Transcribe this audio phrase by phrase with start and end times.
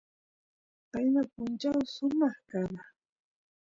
[0.91, 2.81] qayna punchaw sumaq kara